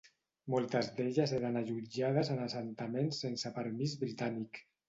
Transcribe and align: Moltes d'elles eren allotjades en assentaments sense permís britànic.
Moltes 0.53 0.87
d'elles 0.95 1.33
eren 1.39 1.59
allotjades 1.61 2.33
en 2.37 2.43
assentaments 2.47 3.23
sense 3.27 3.55
permís 3.59 3.99
britànic. 4.07 4.65